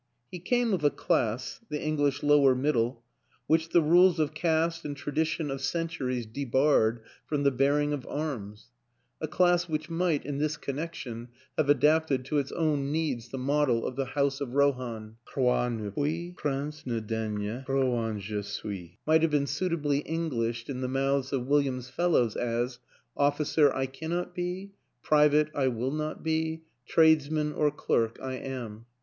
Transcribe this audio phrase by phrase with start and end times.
[0.31, 3.03] He came of a class the English lower middle
[3.45, 7.01] which the rules of caste and tradition of cen 82 WILLIAM AN ENGLISHMAN turies debarred
[7.27, 8.71] from the bearing of arms;
[9.21, 13.83] a class which might, in this connection, have adapted to its own needs the motto
[13.83, 19.21] of the House of Rohan." Roi ne puis; prince ne daigne; Rohan je suis," might
[19.21, 22.79] have been suitably Englished in the mouths of William's fellows as,
[23.15, 24.71] "Officer I cannot be;
[25.03, 28.87] private I will not be; tradesman or clerk I am."